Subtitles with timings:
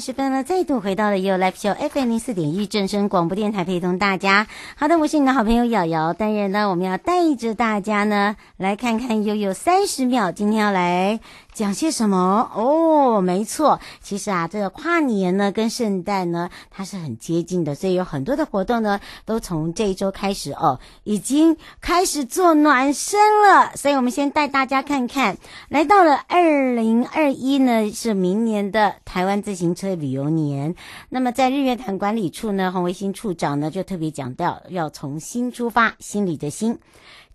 [0.00, 4.46] 十分呢，再度回到了 You Live Show FM 零四点一正声广播电台，陪同大家。
[4.76, 6.12] 好的，我是你的好朋友瑶瑶。
[6.12, 11.20] 当然呢，我们要带着大家呢来看看悠悠三十秒，今天要来。
[11.56, 12.50] 讲些什么？
[12.54, 23.74] 哦，没错，其实啊，这个跨年呢跟圣诞呢，它是很接近的，所以有很多的活动呢，都从这一周开始哦，已经开始做暖身了。
[23.74, 25.38] 所以我们先带大家看看，
[25.70, 30.74] 来到了二零二一呢，是明年的台湾自行车旅游年。
[31.08, 36.78] 那么在日月潭管理处呢，洪维新处长呢就特别讲到，要从心出发，心里的心。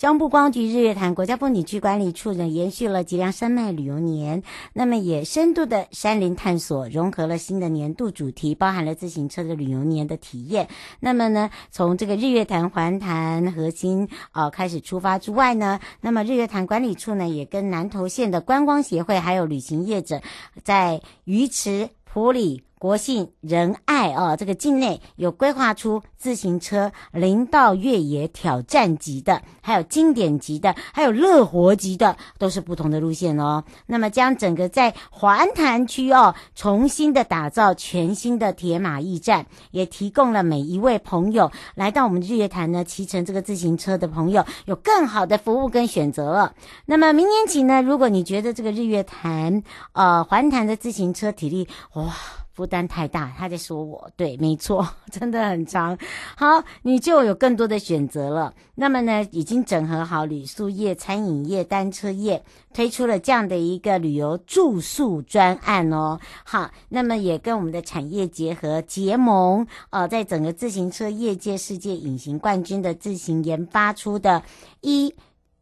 [0.01, 4.41] 交通部光局日月潭国家风景区管理处呢，延续了吉良山脉旅游年，
[4.73, 10.69] 那么也深度的山林探索，融合了新的年度主题，包含了自行车的旅游年的体验。
[11.01, 20.19] 那么呢，从这个日月潭环潭核心啊、开始出发之外呢，那么日月潭管理处呢，也跟南投县的观光协会还有旅行业者，
[20.63, 22.63] 在鱼池、埔里。
[22.81, 33.63] 国姓仁爱啊，这个境内有规划出自行车零到越野挑战级的，还有经典级的，还有乐活级的，都是不同的路线哦。
[33.85, 46.55] 那么将整个在环潭区哦，重新的打造全新的铁马驿站，也提供了每一位朋友来到我们日月潭呢，骑乘这个自行车的朋友有更好的服务跟选择了。
[46.87, 49.61] 那么明年起呢，如果你觉得这个日月潭
[49.93, 52.11] 呃环潭的自行车体力哇。
[52.61, 55.97] 负担太大，他在说我对，没错， 真的很长。
[56.37, 58.53] 好，你就有更多的选择了。
[58.75, 66.19] 那么呢，已经整合好旅宿业、餐饮业、单车业，推出了这样的一个旅游住宿专案哦。
[66.43, 74.43] 好，那么也跟我们的产业结合结盟，呃，在整个自行车业界世界隐形冠军的自行研发出的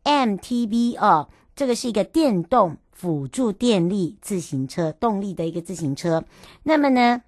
[0.03, 2.75] eMTB 哦，这个是一个电动。
[2.99, 6.25] 辅助电力自行车动力的一个自行车，
[6.63, 7.21] 那么呢，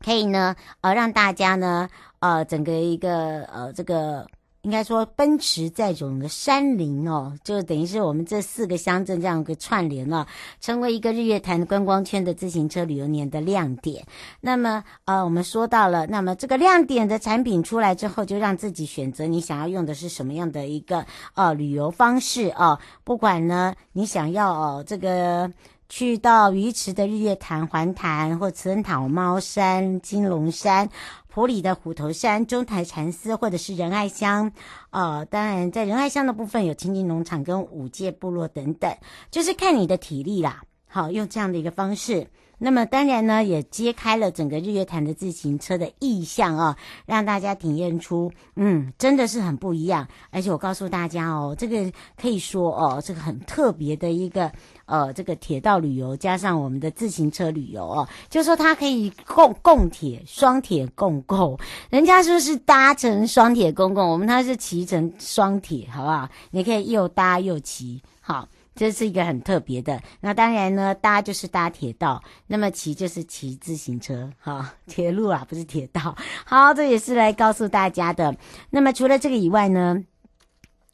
[0.00, 4.26] 可以呢，呃，让大家呢，呃，整个一个呃，这个。
[4.64, 10.26] 应该说，奔驰在整个山林哦，就等于是我们这四个乡镇这样一个串联了，
[10.58, 14.04] 成为一个日月潭观光圈的自行车旅游年的亮点。
[14.40, 21.04] 那么，呃，我们说到了，那么这个亮点的产品出来之后，就让自己选择你想要用的是什么样的一个
[21.34, 22.78] 呃旅游方式哦。
[23.04, 25.52] 不管呢，你想要哦这个
[25.88, 30.88] 去到鱼池的日月潭环潭，或慈恩塔猫山、金龙山。
[31.28, 34.52] 普里的虎头山、中台禅寺，或者是仁爱乡，
[34.90, 38.96] 呃，当然在仁爱乡的部分有亲近农场跟五界部落等等，
[39.32, 40.62] 就是看你的体力啦。
[40.86, 42.28] 好，用这样的一个方式，
[42.58, 46.76] 那么当然呢，也揭开了整个日月潭的自行车的意象啊，
[47.06, 50.06] 让大家体验出，嗯，真的是很不一样。
[50.30, 54.50] 而且我告诉大家哦，这个可以说哦，这个很特别的一个。
[54.86, 66.28] 呃，这个铁道旅游加上我们的自行车旅游哦，就说它可以共共铁双铁共构，人家说是搭乘双铁共，我们它是骑乘双铁，好不好？
[66.50, 70.00] 你可以又搭又骑，好，这是一个很特别的。
[70.20, 76.16] 那当然呢，搭就是搭铁道，那么骑就是骑自行车，哈，铁路啊，不是铁道。
[76.44, 78.36] 好，这也是来告诉大家的。
[78.70, 80.04] 那么除了这个以外呢？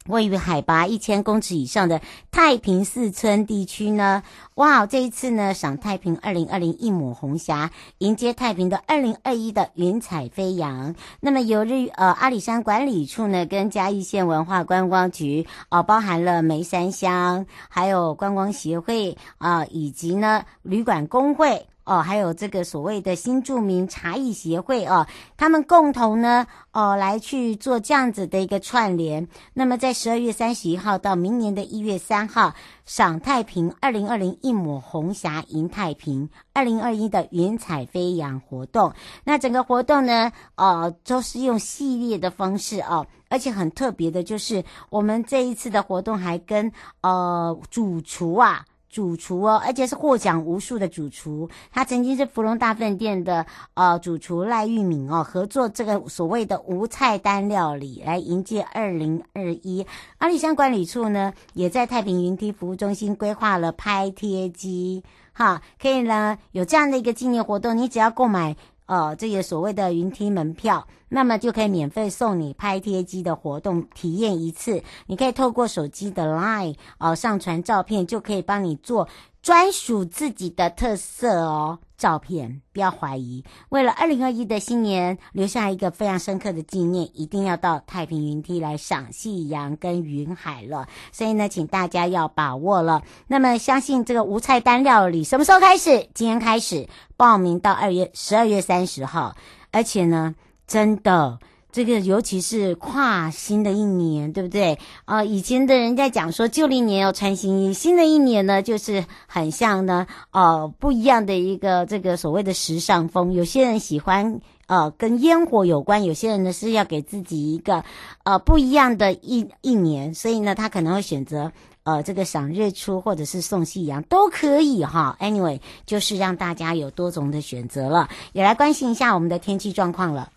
[0.07, 2.01] 位于海拔一千公尺以上的
[2.31, 4.23] 太平四村地区呢，
[4.55, 10.95] 哇，这一次呢，赏太平二零二零一抹红霞，迎接太平的二零二一的云彩飞扬。
[11.21, 21.67] 那么由日呃阿里山管理处呢，跟嘉义县文化观光局啊、包含了梅山乡，还有观光协会啊、以及呢旅馆工会。
[21.91, 25.05] 哦，还有这个所谓的新著名茶艺协会哦，
[25.37, 29.27] 他们共同呢哦来去做这样子的一个串联。
[29.55, 32.55] 那么在十二月三十一号到明年的一月三号，
[32.87, 38.93] 赏太平二零二零一抹红霞迎太平二零二一的云彩飞扬活动。
[39.25, 43.05] 那整个活动呢，哦，都是用系列的方式哦。
[43.29, 46.71] 而且很特别的，就是我们这一次的活动还跟
[47.01, 59.87] 呃主厨啊，主厨哦，而且是获奖无数的主厨，他曾经是芙蓉大饭店的呃主厨赖玉敏哦，合作这个所谓的无菜单料理来迎接二零二一。
[60.19, 68.57] 阿里山管理处呢，也在太平云梯服务中心规划了拍贴机，哈，可以呢有这样的一个纪念活动，你只要购买。
[68.91, 74.83] 呃，这个所谓的云梯门票，那么就可以免费送你拍贴机的活动体验一次。
[75.07, 79.07] 你可以透过手机的 Line 哦、呃，上传照片，就可以帮你做。
[79.43, 83.45] 专属自己的特色哦，照片不要怀疑。
[83.69, 90.89] 为了二零二一的新年留下一个非常深刻的纪念，一定要到太平云梯来赏夕阳跟云海了。
[91.13, 93.03] 所以呢，请大家要把握了。
[93.27, 96.09] 那么，相信这个无菜单料理什么时候开始？
[96.15, 96.89] 今天开始
[97.19, 99.37] 报名到二月十二月三十号，
[99.71, 100.35] 而且呢，
[100.67, 101.39] 真的。
[101.73, 104.79] 这个尤其是跨新的一年，对不对？
[105.05, 113.33] 啊、以前的人在讲说旧历年要穿新衣，新的一年呢，就是很像呢，呃，不一样的一个这个所谓的时尚风。
[113.33, 117.85] 有些人喜欢呃跟烟火有关，有些人呢是要给自己一个
[118.25, 121.53] 呃不一样的一一年，所以呢，他可能会选择
[121.85, 125.17] 呃这个赏日出或者是送夕阳都可以哈。
[125.21, 130.31] Anyway，就是让大家有多种的选择了，也来关心一下我们的天气状况了。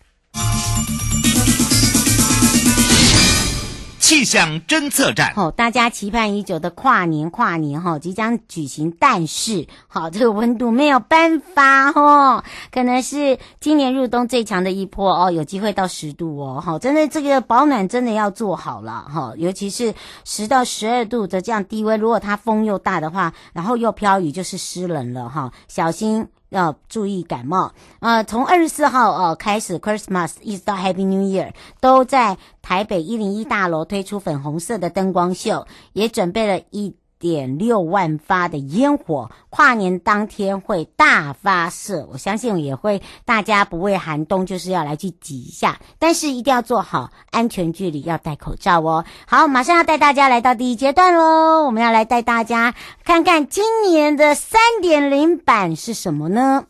[3.98, 19.92] 气象侦测站，好，大家期盼已久的跨年，跨年哈即将举行，但是好，这个温度没有办法哦，可能是今年入冬最强的一波哦，有机会到十度哦，好，真的这个保暖真的要做好了哈，尤其是
[20.24, 26.28] 十到十二度的这样低温，如果它风又大的话，然后又飘雨，就是湿冷了哈，小心。
[26.54, 27.72] 要注意感冒。
[28.00, 36.94] 呃，从二十四号呃开始，Christmas 一直到 Happy New Year 都在台北一零一大楼推出粉红色的灯光秀，也准备了一。
[37.24, 49.06] 点六万发的烟火，跨年当天会大发射，我相信也会大家不畏寒冬，就是要来去挤一下，但是一定要做好安全距离，要戴口罩哦。
[49.26, 52.74] 好，马上要带大家来到第一阶段喽，我们要来带大家
[53.04, 56.66] 看看今年的三点零版是什么呢？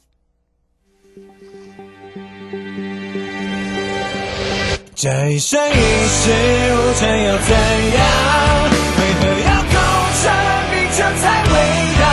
[4.94, 7.56] 这一生一世无常又怎
[7.96, 8.43] 样？
[10.96, 11.54] 这才伟
[12.00, 12.04] 大，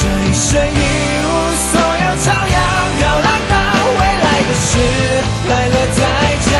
[0.00, 0.76] 这一生一
[1.24, 1.28] 无
[1.70, 2.56] 所有，照样
[3.00, 3.54] 要来到
[3.94, 4.70] 未来的事
[5.48, 6.00] 来了再
[6.42, 6.50] 讲，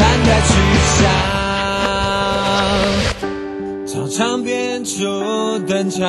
[0.00, 0.50] 懒得去
[0.96, 0.98] 想。
[3.86, 4.96] 操场变出
[5.68, 6.00] 灯场，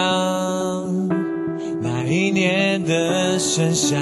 [1.81, 3.97] 那一年的盛夏，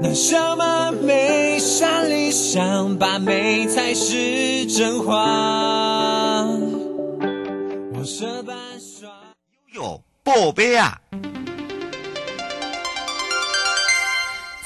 [0.00, 6.46] 那什么美善理想，把美才是真话。
[8.18, 8.54] 这般
[10.22, 11.00] 宝贝啊！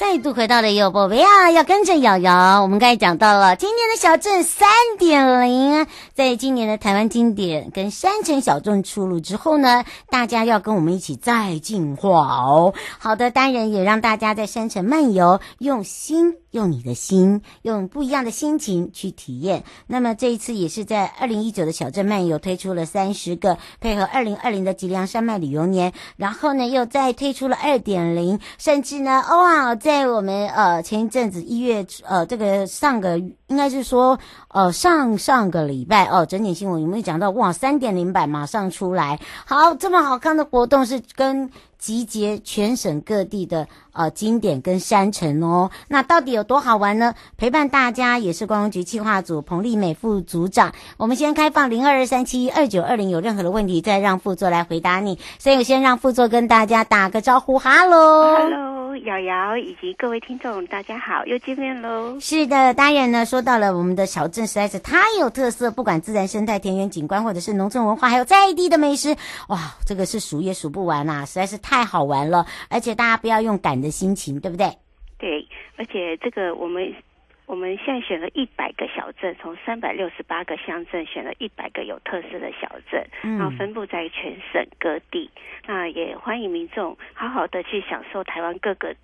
[0.06, 2.60] 再度回到了悠悠宝贝啊，要跟着瑶瑶。
[2.60, 4.68] 我们刚才讲到了今年的小镇三
[4.98, 12.74] 点零，在今年的台湾经典跟山城小镇出炉之后呢，大家要跟我们一起再进化哦。
[12.98, 16.34] 好的，当然也让大家在山城漫游，用心。
[16.54, 19.64] 用你的心，用不一样的心情去体验。
[19.88, 39.20] 那么这一次也是在二零一九的小镇漫游推出了三十个，配合二零二零的吉良山脉旅游年，然后呢又再推出了二点零，甚至呢，哇，在在我们呃前一阵子一月呃这个上个应该是说呃上上个礼拜哦，整点新闻有没有讲到哇三点零版马上出来？
[39.46, 41.48] 好，这么好看的活动是跟。
[41.84, 47.14] 集结全省各地的呃经典跟山城哦，那到底有多好玩呢？
[47.36, 50.72] 陪伴大家也是观光局企划组彭丽美副组长。
[50.96, 55.18] 我们先开放零二二三七二九二零，有任何的问题再让副座来回答你。
[55.38, 62.18] 所以我先让副座跟大家打个招呼，哈喽，哈喽，瑶瑶以及各位听众，大家好，又见面喽。
[62.18, 69.14] 是的，当然呢，说到了我们的小镇实在是太有特色，不管自然生态、田园景观，或者是农村文化，还有在地的美食，
[69.48, 71.73] 哇，这个是数也数不完啊，实在是太。
[71.74, 74.66] 太好玩了，而且大家不要用赶的心情，对不对？
[75.18, 75.44] 对，
[75.76, 76.94] 而且这个我们
[77.46, 85.28] 我们现在选了一百个小镇，从三百六十八个乡镇选了一百个有特色的小镇，然后分布在全省各地。
[85.66, 88.94] 那也欢迎民众好好的去享受台湾各个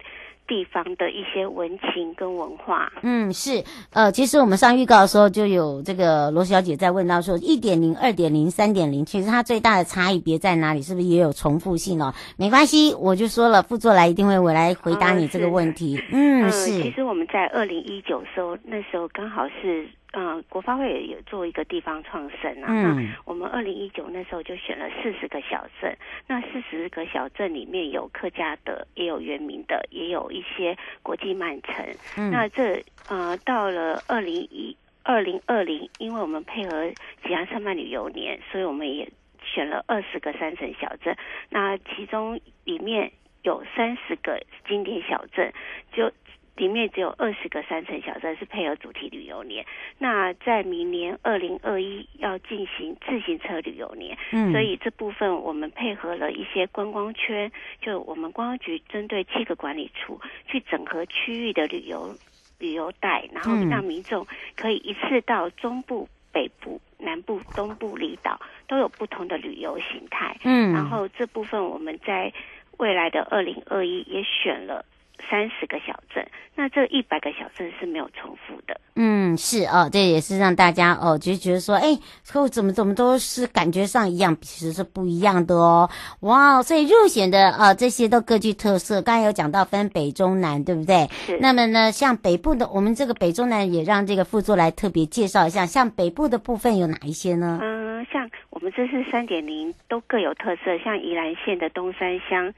[0.50, 10.82] 地方的一些文情跟文化，嗯，是，呃，其实我们上预告的时候就有这个罗小姐在问到说，一点零、二点零、三点零，其实它最大的差异别在哪里？
[10.82, 12.12] 是不是也有重复性哦？
[12.36, 16.02] 没关系，我就说了，副座来一定会我来回答你这个问题。
[16.10, 16.82] 嗯，是。
[16.82, 19.88] 其实我们在二零一九时候，那时候刚好是。
[20.12, 22.66] 嗯，国发会也有做一个地方创生啊。
[22.68, 31.86] 嗯、那我们二零一九那时候就选了四十个小镇，那四十个小镇里面有客家的，也有原民的，也有一些国际慢城。
[32.16, 36.90] 嗯、那这呃到了二零一二零二零，因为我们配合
[37.24, 39.08] 吉安山脉旅游年，所以我们也
[39.44, 41.16] 选了二十个山城小镇。
[41.50, 43.12] 那其中里面
[43.42, 45.52] 有三十个经典小镇，
[45.92, 46.10] 就。
[46.56, 49.64] 里面只有二十个山城小镇是配合主题旅游年，
[49.98, 62.14] 那在明年二零二一要进行自行车旅游年，嗯，所以这部分我们配合了一些观光圈，就我们观光局针对七个管理处去整合区域的旅游
[62.58, 68.38] 旅游带，然后让民众可以一次到中部、北部、南部、东部离岛
[68.68, 72.30] 都有不同的旅游形态，嗯，然后这部分我们在
[72.76, 74.84] 未来的二零二一也选了。
[75.28, 78.80] 三十个小镇，那这一百个小镇是没有重复的。
[78.94, 81.98] 嗯，是哦，这也是让大家哦，就觉得说，哎，
[82.32, 85.88] 后怎么怎么都是感觉上一样，其实是不一样的哦。
[86.20, 89.00] 哇，所以入选的啊、呃，这些都各具特色。
[89.02, 91.08] 刚才有讲到分北中南，对不对？
[91.26, 91.38] 是。
[91.40, 97.58] 那么呢，像北部的，我们这个北中南也让这个副座来特别介绍一下，像北部的部分有哪一些呢？
[97.62, 100.76] 嗯，像我们这是三点零，都各有特色。
[100.84, 102.52] 像宜兰县的东山乡。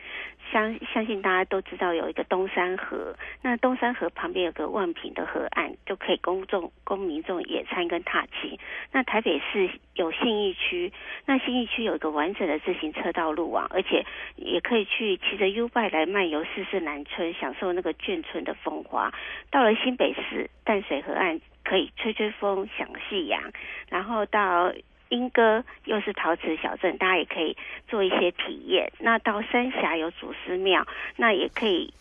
[0.53, 8.59] 相相信大家都知道有一个东山河，那东山河旁边有个万坪的河岸，就可以公众供民众野餐跟踏青。
[8.93, 10.93] 那台北市有信义区，
[11.25, 14.05] 那信义区有一个完整的自行车道路网，而且
[14.37, 19.11] 也可以去骑着 U b i 来漫游四四南村，享受那个眷村的风华。
[19.51, 23.41] 到了新北市淡水河岸，可以吹吹风、享夕阳，
[23.89, 24.71] 然后到。
[25.13, 28.91] 莺歌又是陶瓷小镇，大家也可以做一些体验。
[28.99, 31.93] 那到三峡有祖师庙，那也可以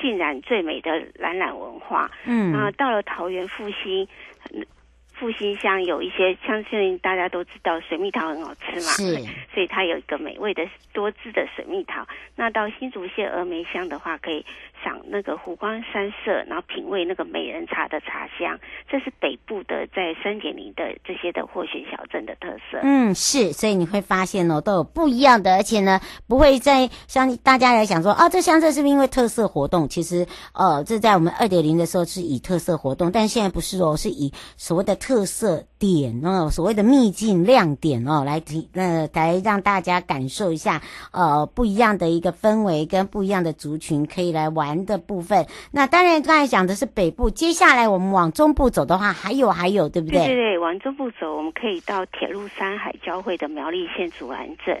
[0.00, 2.10] 浸染最美的蓝染文化。
[2.24, 4.08] 嗯，啊，到了桃园复兴。
[5.14, 9.14] 复兴乡有一些，相信大家都知道，水蜜桃很好吃嘛，是，
[9.54, 12.04] 所以它有一个美味的多汁的水蜜桃。
[12.34, 14.44] 那到新竹县峨眉乡的话，可以
[14.84, 18.58] 赏那个湖光山色，然后品味那个美人茶的茶香。
[18.88, 22.78] 这是北部的在三点零的这些的获选小镇的特色。
[22.82, 25.98] 嗯，是，所以你会发现哦，都有不一样的，而且呢，
[26.28, 29.88] 不会再像大家来想说啊，这乡镇是不是因为特色活动？
[29.88, 35.26] 其实，呃，这在我们二点零的时候是以特色活动，但现在不是哦，是以所谓的特。
[35.32, 45.46] 色点哦，所谓的秘境亮点哦，来提呃，来让大家感受一下呃不一样的一个氛围跟不一样的族群可以来玩的部分。
[45.72, 50.18] 那当然刚才讲的是北部，接下来我们往中部走的话，还有还有，对不对？
[50.18, 54.78] 对对对，往中部走，我们可以到铁路山海交汇的苗栗县竹篮镇，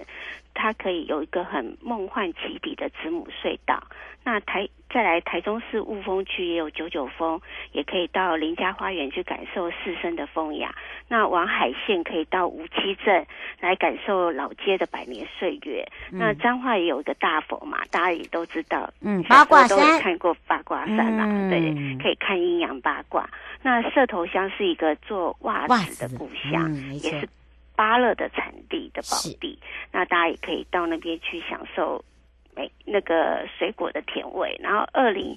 [0.54, 3.82] 它可以有一个很梦幻奇笔的子母隧道。
[4.24, 7.40] 那台再来台中市雾峰区也有九九峰，
[7.72, 10.74] 也可以到林家花园去感受四声的风雅。
[11.08, 13.26] 那往海线可以到吴七镇
[13.60, 15.84] 来感受老街的百年岁月。
[16.12, 21.60] 嗯、那彰化也有一个大佛嘛，大家也都知道，嗯，八卦山都有看过八卦山嘛，嗯、对，
[22.02, 23.28] 可以看阴阳八卦。
[23.62, 27.28] 那社头乡是一个做袜子的故乡，嗯、也是
[27.74, 29.58] 芭乐的产地的宝地。
[29.90, 32.04] 那大家也可以到那边去享受。
[32.54, 35.36] 美那个水果的甜味，然后二零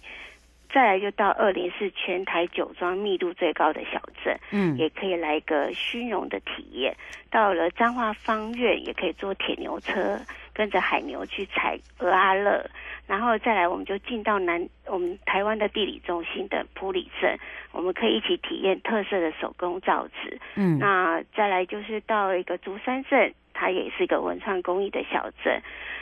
[0.74, 6.94] 再来就到二林是全台酒庄密度最高的小镇，嗯，也可以来一个熏融的体验。
[7.32, 10.20] 到了彰化方院，也可以坐铁牛车，
[10.54, 12.70] 跟着海牛去采鹅阿乐。
[13.08, 17.38] 然后再来，我们就进到南我们台湾的地理中心的埔里镇，
[17.72, 20.38] 我们可以一起体验特色的手工造纸。
[20.56, 25.62] 嗯，那再来就是到一个竹山镇，它也是一个文创工艺的小镇，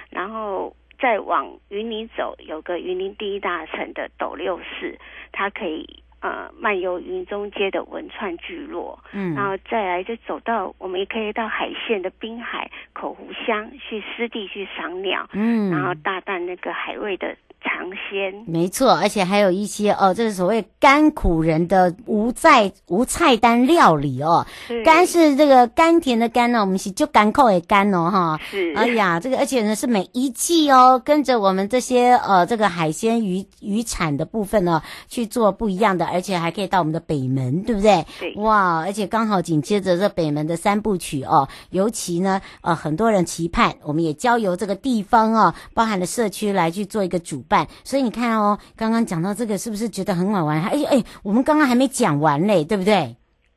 [0.10, 0.76] 然后。
[1.00, 4.98] 再往云林走，有个云林第一大城的斗六市，
[5.32, 18.44] 它可以呃漫游云中街的文创聚落，嗯，然后再来就走到我们也可以到海线的滨海口湖乡去湿地去赏鸟，嗯，然后大啖那个海味的尝鲜。
[18.46, 24.46] 没错，而且还有一些哦，这是所谓甘苦人的无菜无菜单料理哦。
[24.84, 28.40] 甘是这个甘甜的甘呢，我们是就甘口也甘哦哈。
[28.50, 28.74] 是。
[28.76, 38.06] 哎呀，这个而且呢是每一季哦，跟着我们这些呃这个海鲜鱼渔产的部分呢去做不一样的，而且还可以到我们的北门，对不对？
[38.20, 38.34] 对。
[38.36, 47.53] 哇，而且刚好紧接着这北门的三部曲哦，尤其呢呃很多人期盼，我们也交由这个地方哦，包含了社区来去做一个主办，
[47.84, 50.62] 所以你看哦，刚刚讲到这个是不是觉得很好玩？
[50.62, 53.16] 哎哎，我们刚刚还没讲完嘞，对不对？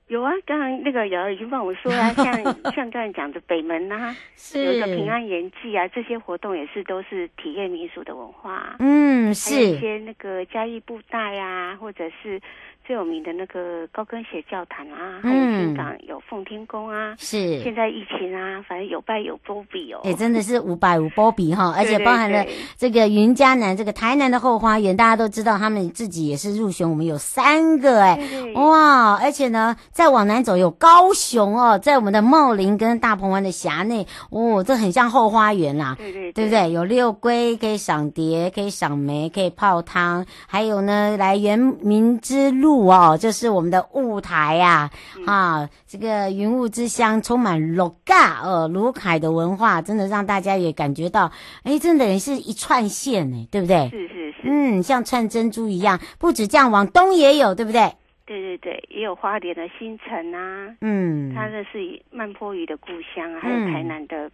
[0.09, 2.33] 有啊，刚刚那个瑶瑶已经帮我说了， 像
[2.73, 8.77] 像刚才讲的北门呐、啊，是有一个平安延祭啊，这些活动也是都是体验民俗的文化。
[8.79, 9.55] 嗯，是。
[9.55, 12.41] 还有一些那个嘉义布袋啊，或者是。
[12.87, 17.61] 最有名的那个高跟鞋教堂啊，还有香港有奉天宫啊，嗯、是。
[17.65, 36.71] 现在疫情啊，反正有拜有波比哦，也、欸、真的是五百五波比哈， 而且包含了这个云嘉南这个台南的后花园，大家都知道他们自己也是入选，我们有三个哎、欸，哇，而且呢再往南走有高雄哦，在我们的茂林跟大鹏湾的峡内哦，这很像后花园啦，对对，对，对不对？
[36.71, 42.76] 有六龟可以赏蝶，可以赏梅，可以泡汤，还有呢来圆明之路。
[42.85, 51.33] 哦，这是我们的雾台呀、啊嗯，啊，这个云雾之乡充满鲁嘎呃卢凯的文化，真的让大家也感觉到，
[51.65, 53.89] 哎，真的也是一串线呢，对不对？
[53.89, 57.93] 是是是，嗯，像串珍珠一样，不止这样，往东也有，对不对？
[58.27, 64.29] 对对对，也有花莲的新城啊，嗯，它这是曼坡鱼的故乡啊，还有台南的，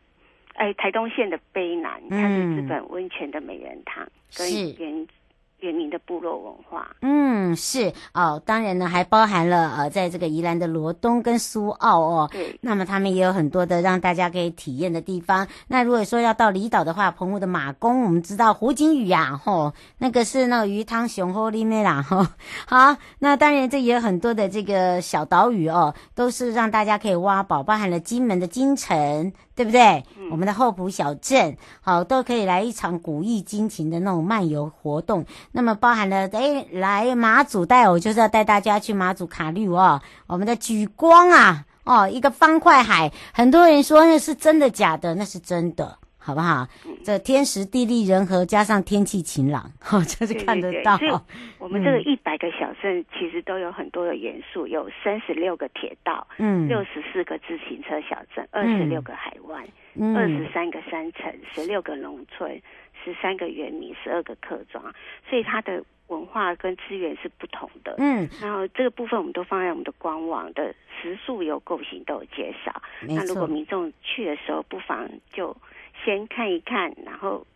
[0.54, 5.06] 哎、嗯，台东县的卑南，它是日本温泉的美人汤，跟原
[5.62, 15.46] 原民的部落文化，嗯，是哦，当然呢，还包含了呃，在这个宜兰的罗东跟苏澳哦，对，那么他们也有很多的让大家可以体验的地方。
[15.68, 22.26] 那如果说要到离岛的话，澎湖的马公，我们知道胡景屿啊，吼、哦，那个是那个鱼汤雄厚里面啦，吼，
[22.66, 29.32] 好，那当然这也有很多的这个小岛屿哦，都是让大家可以挖宝，包含了金门的金城。
[29.54, 30.04] 对不对？
[30.16, 35.26] 嗯、我们的后埔小镇，好，都可以来一场古意惊情的那种漫游活动。
[35.52, 45.98] 那么包含了，哎，来马祖带我就是要带大家去马祖卡绿哦，我们的举光啊，哦，一个方块海，很多人说那是真的假的，那是真的。
[46.24, 46.64] 好不好？
[47.02, 50.96] 这天时地利人和，加上天气晴朗，哈、 哦，这是看得到。
[50.98, 51.20] 对对对，
[51.58, 59.66] 我们这个一百个小镇其实都有很多的元素，嗯、有三十六个铁道，嗯，六十四个自行车小镇，二十六个海湾，
[60.16, 62.48] 二十三个山城，十六个农村，
[63.04, 64.80] 十三个原民，十二个客庄，
[65.28, 67.96] 所以它的文化跟资源是不同的。
[67.98, 72.72] 嗯，然后这个部分我们都放在我们的官网的食宿游构型都有介绍。
[73.00, 75.56] 那如果民众去的时候，不妨就。
[76.04, 77.46] 先看一看，然后，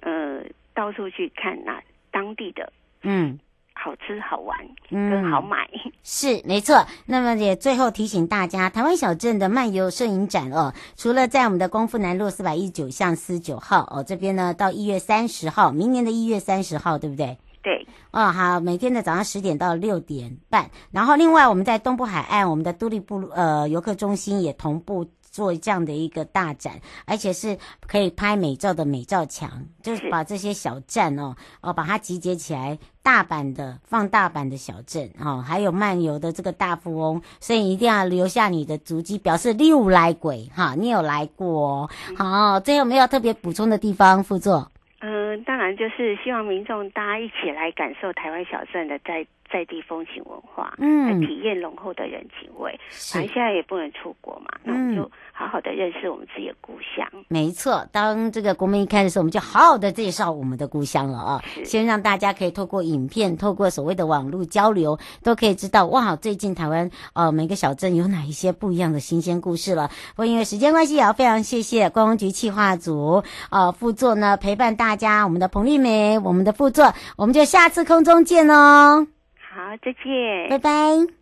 [0.00, 0.42] 呃，
[0.74, 3.38] 到处去看那当地的，嗯，
[3.74, 4.58] 好吃好玩，
[4.90, 5.68] 嗯，更好买，
[6.02, 6.86] 是没错。
[7.06, 17.36] 那么也最后提醒大家，台湾小镇的漫游摄影展哦，除了在我们的光复南路四百一十九巷四十九号哦这边呢，到一月三十号，明年的一月三十号，对不对？
[17.62, 17.86] 对。
[18.10, 25.06] 哦，好，每天的早上十点到六点半，然后另外我们在东部海岸，我们的都立部呃游客中心也同步。
[25.32, 26.74] 做这样的一个大展，
[27.06, 29.50] 而且是可以拍美照的美照墙，
[29.82, 41.90] 就是把这些小站哦哦把它集结起来，大阪的放大版的小镇哦，还有漫游的这个大富翁，所以一定要留下你的足迹，表示你有来鬼哈，你有来过哦。
[42.16, 44.22] 好，最后有没有特别补充的地方？
[44.22, 44.70] 副座？
[45.00, 52.78] 嗯、呃，当然就是希望民众大家一起来感受台湾小镇的在在地风情文化，嗯，来体验浓厚的人情味。
[53.12, 55.10] 反正现在也不能出国嘛，那我们就。
[55.34, 57.84] 好好的认识我们自己的故乡，没错。
[57.90, 61.42] 当这个国门一开的时候，我们就好好的介绍我们的故乡了啊！
[61.64, 69.88] 先让大家可以透过影片，透过所谓的网络交流，都可以知道哇，最近台湾呃每个小镇有哪一些不一样的新鲜故事了。
[70.10, 79.08] 不过因为时间关系，也要非常谢谢观光局企划组呃副座呢陪伴大家，我们的彭丽梅，我们的副座，我们就下次空中见哦。
[79.54, 81.21] 好，再见，拜拜。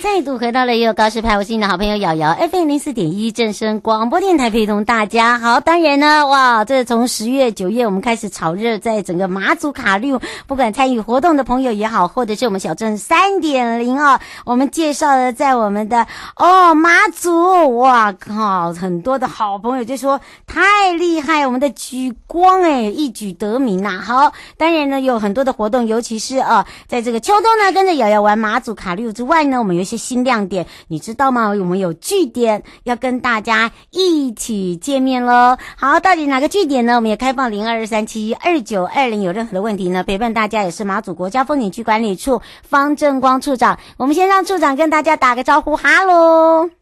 [0.00, 5.40] 再度回到了悠悠告示牌，我是你的好朋友瑶瑶，FM 零四点一正声广播电台，陪同大家。
[5.40, 16.06] 好，当然呢，哇，这是从十月、九月我们开始炒热，在整个马祖卡六，不管参与活动的朋友也好，或者是我们小镇三点零哦，我们介绍了在我们的
[16.36, 24.00] 哦马祖，哇靠，很多的好朋友就说太厉害，我们的举光哎，一举得名呐。
[24.00, 29.88] 好，当然呢，有很多的活动，尤其是啊，在这个秋冬呢，跟着瑶瑶玩马祖卡六之外呢，我们有。
[29.88, 31.48] 些新亮点，你知道吗？
[31.48, 35.58] 我们有据点要跟大家一起见面喽。
[35.76, 36.96] 好，到底哪个据点呢？
[36.96, 40.04] 我们也开放零二三七二九二零，有任何的问题呢？
[40.04, 43.78] 陪伴大家也是马祖国家风景区管理处方正光处长。
[43.96, 46.77] 我们先让处长跟大家打个招呼，哈喽。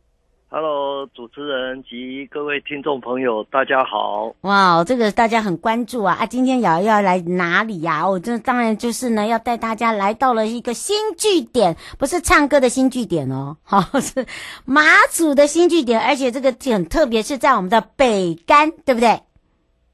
[0.49, 4.33] Hello，主持人及各位听众朋友，大家好！
[4.43, 6.15] 哇，这个大家很关注啊！
[6.21, 7.97] 啊，今天瑶瑶要来哪里呀？
[7.97, 8.07] 啊？
[8.07, 14.25] 哦，这当然就是呢，要带大家来到了一个新据点，不是唱歌的新据点哦，好，是
[14.65, 19.21] 马祖的新据点，而且这个很特别，是在我们的北干，对不对？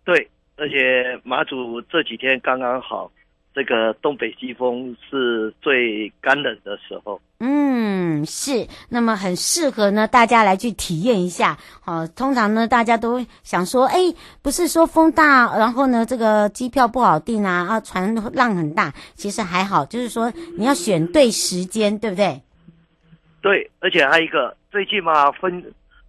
[0.05, 3.11] 对，而且马祖这几天刚刚好。
[3.55, 11.59] 这个东北季风是最干冷的时候，嗯，是，那么很适合呢，大家来去体验一下。
[11.83, 13.99] 好，通常呢，大家都想说，哎，
[14.41, 22.41] 不是说风大，然后呢，这个机票不好订啊，啊，船浪很大，其实还好，就是说你要选对时间，对不对？
[23.43, 25.63] 对，而且还有一个，最近嘛，分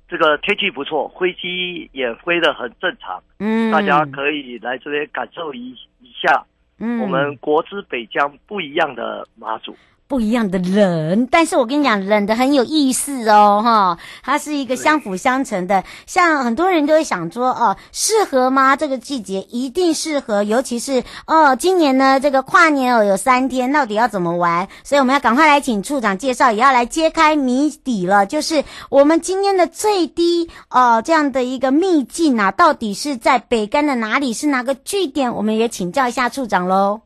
[0.07, 6.45] 这个天气不错，飞机也飞得很正常，嗯，大家可以来这边感受一一下。
[6.79, 9.77] 嗯，我们国之北疆不一样的马祖，
[10.13, 15.83] 不一样的人，但是我跟你讲，冷的很有意思哦，哈，它是一个相辅相成的。
[16.05, 18.75] 像很多人都会想说，哦，适合吗？
[18.75, 24.67] 这个季节一定适合，尤其是哦，今年呢，这个跨年哦有三天，到底要怎么玩？
[24.83, 34.31] 所以我们要赶快来请处长介绍，也要来揭开谜底了，就是我们今天的最低哦这样的一个秘境啊，到底是在北竿的哪里？
[34.31, 35.33] 是哪个据点？
[35.33, 37.01] 我们也请教一下处长喽。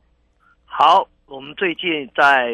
[0.65, 2.52] 好，我们最近在。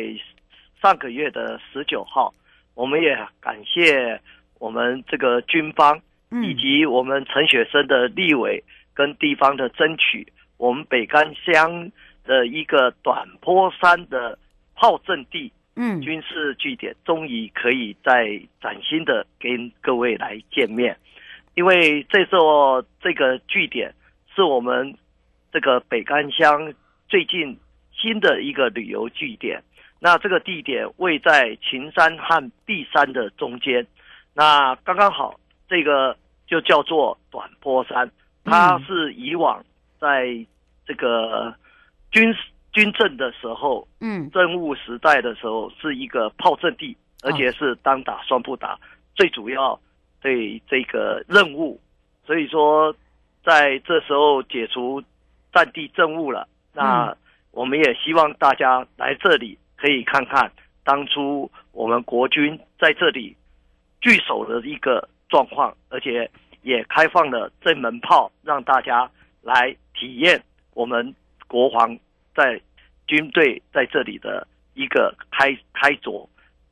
[0.84, 2.34] 上个月的十九号，
[2.76, 4.20] 我们也感谢
[4.60, 5.98] 我们这个军方，
[6.44, 8.62] 以及我们陈雪生的立委
[8.94, 11.90] 跟地方的争取，我们北干乡
[12.26, 14.38] 的一个短坡山的
[14.76, 20.98] 炮阵地，嗯，军事据点终于可以再崭新的跟各位来见面，
[21.56, 23.94] 因为这座这个据点
[24.36, 24.94] 是我们
[25.54, 26.74] 这个北干乡
[27.08, 27.58] 最近
[27.94, 29.64] 新的一个旅游据点。
[30.04, 33.88] 那这个地点位在秦山和璧山的中间，
[34.34, 35.40] 那刚刚好，
[35.70, 36.14] 这个
[36.46, 38.12] 就叫做短坡山，
[38.44, 39.64] 它是以往
[40.02, 40.46] 在
[40.86, 41.56] 这个
[42.12, 42.36] 军
[42.74, 48.78] 军政的时候，嗯，政务时代的时候是一个炮阵地，而且是单打双不打，
[49.16, 49.80] 最主要
[50.22, 51.80] 对这个任务，
[52.26, 52.94] 所以说
[53.42, 55.02] 在这时候解除
[55.54, 57.16] 战地政务了，那
[57.52, 59.58] 我们也希望大家来这里。
[59.84, 60.50] 可以看看
[60.86, 63.36] 当初我们国军在这里
[64.00, 70.42] 聚守的一个状况，而且也开放了这门炮，让大家来体验
[70.74, 71.14] 我们
[71.50, 72.00] 国防
[72.34, 72.62] 在
[73.08, 76.26] 军队在这里的一个开开凿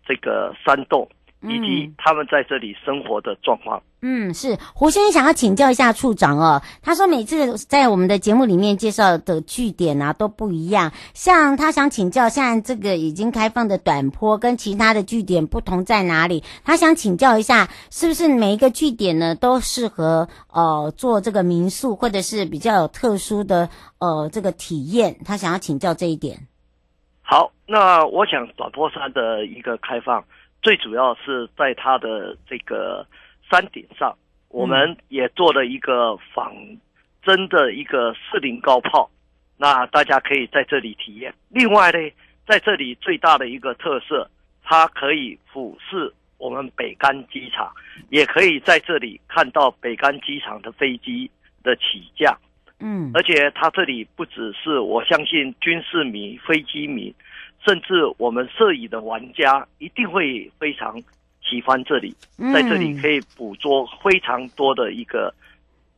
[0.05, 1.05] 这个山洞，
[1.43, 3.81] 以及他们在这里生活的状况。
[4.03, 6.61] 嗯，是胡先生想要请教一下处长哦。
[6.81, 16.43] 他说每次在我们的节目里面介绍的据点啊都不一样，像他想请教，像这个已经开放的短坡跟其他的据点不同在哪里？
[16.63, 25.15] 他想请教一下，是不是每一个据点呢都适合呃做这个民宿，或者是比较有特殊的呃这个体验？
[25.23, 26.39] 他想要请教这一点。
[27.21, 30.21] 好，那我想短坡山的一个开放，
[30.61, 33.05] 最主要是在它的这个。
[33.49, 36.55] 山顶上，我们也做了一个仿
[37.21, 39.11] 真的一个四零高炮，
[39.57, 41.33] 那大家可以在这里体验。
[41.49, 41.99] 另外呢，
[42.47, 44.31] 在这里最大的一个特色，
[44.63, 47.69] 它可以俯视我们北干机场，
[48.09, 51.29] 也可以在这里看到北干机场的飞机
[51.61, 52.33] 的起降。
[52.79, 57.13] 嗯，而且它这里不只是我相信军事迷、飞机迷，
[57.65, 61.01] 甚至我们摄影的玩家一定会非常。
[61.43, 62.15] 喜欢这里，
[62.53, 65.33] 在这里可以捕捉非常多的一个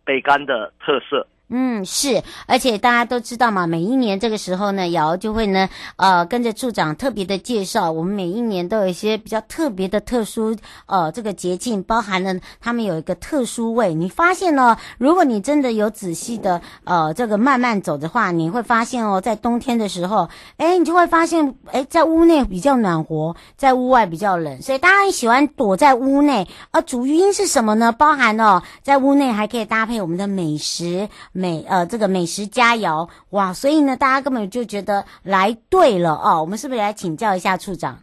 [0.04, 13.94] 北干的特色，嗯，是，而且大家都知道嘛，每一年这个时候呢，瑶就会呢，呃，跟着处长特别的介绍，我们每一年都有一些比较特别的特殊，呃，这个节庆，包含了他们有一个特殊味。
[13.94, 26.48] 你发现呢，如果你真的有仔细的，呃，这个慢慢走的话，你会发现哦，在冬天的时候，哎，你就会发现，哎，在屋内比较暖和，在屋外比较冷，所以大家喜欢躲在屋内。
[26.72, 27.92] 而主因是什么呢？
[27.92, 31.08] 包含哦，在屋内还可以搭配我们的美食。
[31.44, 36.40] 美呃，这个美食佳肴哇，所以呢，大家根本就觉得来对了哦。
[36.40, 38.00] 我们是不是来请教一下处长？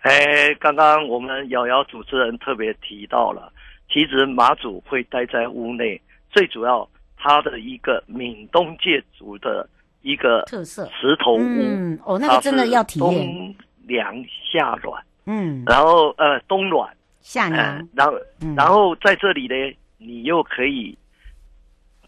[0.00, 3.52] 哎，刚刚我们瑶瑶主持人特别提到了，
[3.92, 6.00] 其实马祖会待在屋内，
[6.30, 9.68] 最主要它的一个闽东界族的
[10.00, 11.40] 一个特色石头屋。
[11.40, 13.08] 嗯，哦，那个真的要体验。
[13.10, 13.54] 冬
[13.86, 14.14] 凉
[14.50, 19.54] 夏暖，嗯，然后呃冬暖夏凉、呃，然后、嗯、然后在这里呢，
[19.98, 20.96] 你又可以。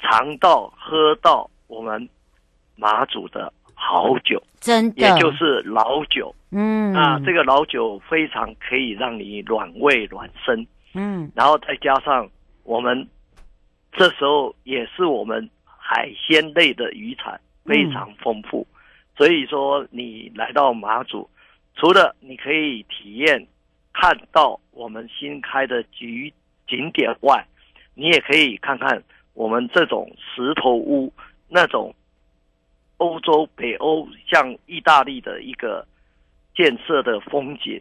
[0.08, 2.08] 尝到喝到我们
[2.76, 6.32] 马祖的好酒，真的，也就是老酒。
[6.52, 10.64] 嗯，啊这个老酒非常可以让你暖胃暖身。
[10.94, 12.28] 嗯，然后再加上
[12.62, 13.06] 我们
[13.92, 18.72] 这时候也是我们海鲜类的渔产非常丰富，嗯，
[19.16, 21.28] 所以说你来到马祖，
[21.74, 23.44] 除了你可以体验
[23.92, 26.32] 看到我们新开的景
[26.68, 27.44] 景点外，
[27.94, 29.02] 你也可以看看。
[29.36, 31.12] 我们这种石头屋，
[31.46, 31.94] 那种
[32.96, 35.86] 欧洲、北欧像意大利的一个
[36.56, 37.78] 建设的风景，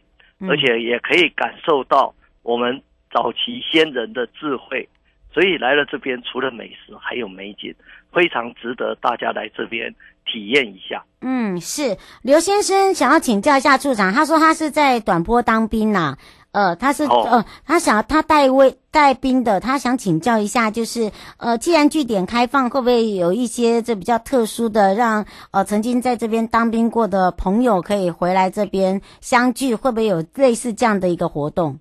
[0.50, 2.14] 而且也可以感受到
[2.44, 4.88] 我们早期先人的智慧。
[5.34, 7.74] 所以来了这边，除了美食，还有美景，
[8.12, 9.94] 非常值得大家来这边
[10.26, 11.04] 体验一下。
[11.22, 16.18] 嗯，是刘先生想要请教一下处长，他说他是在短波当兵呐、啊。
[16.56, 29.76] 呃，他是、哦、呃，他想他带位带兵的，他想请教一下，就是呃，既然据点开放，会不会有一些这比较特殊的，让呃曾经在这边当兵过的朋友可以回来这边相聚？
[29.76, 31.78] 会不会有类似这样的一个活动？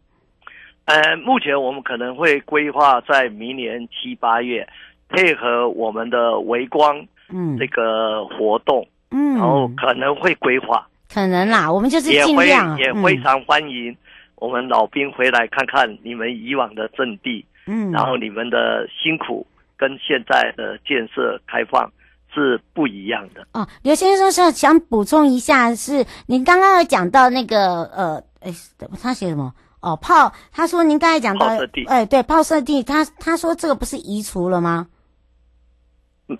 [0.86, 4.68] 呃，目前我们可能会规划在明年七八月，
[5.08, 13.96] 配合我们的围光嗯这个活动嗯，然后可能会规划，可能啦，我们就是尽量也，也非常欢迎。
[14.36, 21.90] 嗯我们老兵回来看看你们以往的阵地，嗯，然后你们的辛苦跟现在的建设开放
[22.34, 23.66] 是不一样的哦。
[23.82, 28.52] 刘先生是想补充一下，是您刚刚有讲到那个呃，哎，
[29.00, 29.54] 他写什么？
[29.80, 34.88] 哦，炮，他说您刚才讲到，炮射地，哎，对，炮射地，他他说这个不是移除了吗？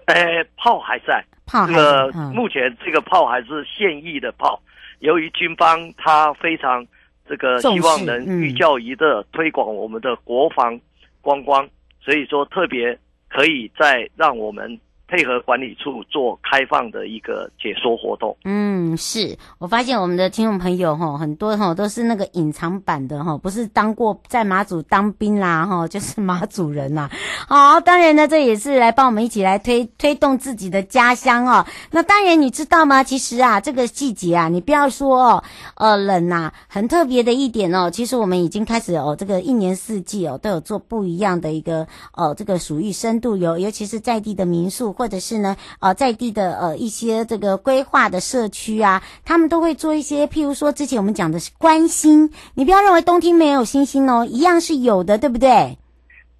[0.06, 4.60] 哎，炮还在，炮还在，这个目前这个炮还是现役的炮，
[4.98, 6.86] 由于军方他非常。
[7.28, 10.80] 这个希望能寓教于乐，推广我们的国防
[11.20, 11.68] 观光，
[12.00, 14.78] 所以说特别可以再让我们。
[15.06, 18.36] 配合管理处做开放的一个解说活动。
[18.44, 27.10] 嗯，是我发现我们的听众朋友哈，很多哈都是那个隐藏版的哈，不是当过在马祖当兵啦哈， 就是马祖人呐。
[27.46, 31.64] 好，当然呢，这也是来帮我们一起来推推动自己的家乡哦。
[31.90, 33.04] 那当然你知道吗？
[33.04, 35.44] 其实啊，这个季节啊，你不要说哦，
[35.76, 37.90] 呃，冷呐，很特别的一点哦。
[37.90, 44.93] 其实我们已经开始哦，这个一年四季哦，都有做不一样的一个哦，这个属于深度游，尤其是在地的民宿。
[44.94, 55.76] 或者是呢，呃，在地的呃一些这个规划的社区啊，他们都会做一些，譬如说之前我们讲的是关心，你不要认为冬天没有星星哦，一样是有的，对不对？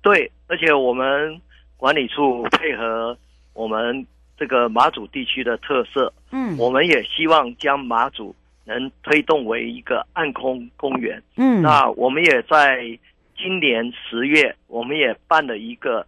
[0.01, 1.41] 对，而且我们
[1.77, 3.17] 管理处配合
[3.53, 4.07] 我们
[4.39, 12.85] 这个马祖地区的特色，嗯，我们也希望将马祖能推动为一个暗空公园，嗯，那我们也在
[13.37, 16.07] 今年十月，我们也办了一个。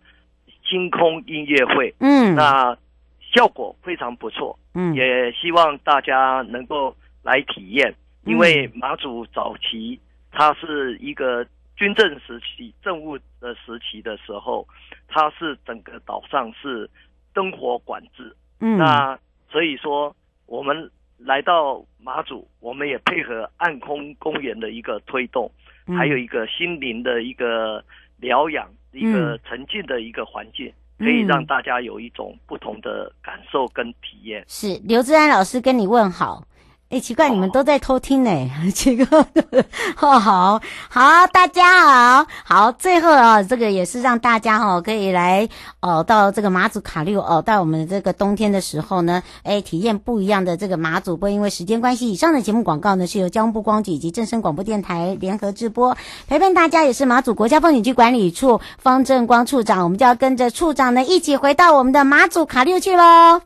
[0.68, 2.76] 星空音乐会，嗯，那
[3.20, 9.98] 效果非常不错，嗯，也希望大家能够来体验，因为马祖早期
[10.32, 14.66] 它是一个军政时期、政务的时期的时候，
[15.06, 16.90] 它是整个岛上是
[17.32, 20.14] 灯火管制，嗯，那所以说
[20.46, 25.50] 我们来到马祖，我们也配合暗空公园的一个推动，
[25.96, 27.84] 还有一个心灵的一个
[28.18, 28.68] 疗养。
[28.96, 34.44] 一个沉浸的一个环境，可以让大家有一种不同的感受跟体验。
[34.48, 36.42] 是刘志安老师跟你问好，
[36.88, 38.30] 哎，奇怪，你们都在偷听呢，
[38.72, 39.18] 奇怪，
[40.00, 45.48] 哦，好好，大家好，好，最后啊，这个也是让大家哈可以来
[45.82, 51.16] 哦，到这个马祖卡六哦，到我们这个冬天的时候呢，哎，体验不一样的这个马祖。
[51.16, 55.96] 不过因为时间关系，以上的节目广告呢是由交通部光局以及正声广播电台联合直播，
[56.28, 63.42] 陪伴大家也是马祖国家风景区管理处方正光处长，我们就要跟着处长呢一起回到我们的马祖卡六去喽。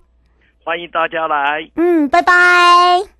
[0.62, 3.19] 欢迎大家来，嗯，拜拜。